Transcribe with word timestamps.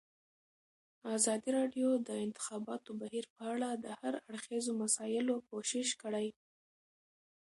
ازادي 1.15 1.49
راډیو 1.59 1.89
د 1.99 1.99
د 2.07 2.09
انتخاباتو 2.25 2.91
بهیر 3.01 3.25
په 3.35 3.41
اړه 3.53 3.69
د 3.73 3.85
هر 3.99 4.13
اړخیزو 4.29 4.71
مسایلو 4.83 5.35
پوښښ 5.49 5.89
کړی. 6.01 6.27